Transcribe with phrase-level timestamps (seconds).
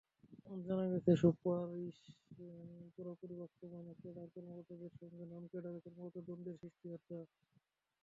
[0.63, 1.97] জানা গেছে, সুপারিশ
[2.93, 7.17] পুরোপুরি বাস্তবায়নে ক্যাডার কর্মকর্তাদের সঙ্গে নন-ক্যাডার কর্মকর্তাদের দ্বন্দ্বের সৃষ্টি হতে।